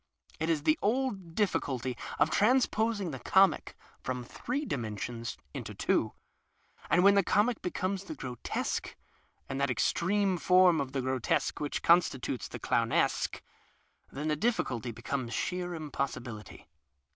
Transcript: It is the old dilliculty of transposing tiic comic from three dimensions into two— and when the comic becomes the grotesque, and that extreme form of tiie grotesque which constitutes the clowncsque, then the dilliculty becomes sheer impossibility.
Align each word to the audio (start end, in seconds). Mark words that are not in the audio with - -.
It 0.39 0.49
is 0.49 0.63
the 0.63 0.79
old 0.81 1.35
dilliculty 1.35 1.95
of 2.17 2.31
transposing 2.31 3.11
tiic 3.11 3.23
comic 3.23 3.75
from 4.01 4.23
three 4.23 4.65
dimensions 4.65 5.37
into 5.53 5.75
two— 5.75 6.13
and 6.89 7.03
when 7.03 7.13
the 7.13 7.21
comic 7.21 7.61
becomes 7.61 8.03
the 8.05 8.15
grotesque, 8.15 8.95
and 9.47 9.61
that 9.61 9.69
extreme 9.69 10.37
form 10.39 10.81
of 10.81 10.91
tiie 10.93 11.03
grotesque 11.03 11.59
which 11.59 11.83
constitutes 11.83 12.47
the 12.47 12.57
clowncsque, 12.59 13.41
then 14.11 14.27
the 14.27 14.35
dilliculty 14.35 14.91
becomes 14.91 15.35
sheer 15.35 15.75
impossibility. 15.75 16.67